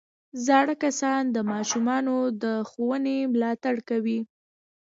زاړه 0.45 0.75
کسان 0.83 1.21
د 1.35 1.37
ماشومانو 1.51 2.15
د 2.43 2.45
ښوونې 2.69 3.17
ملاتړ 3.33 3.75
کوي 3.89 4.19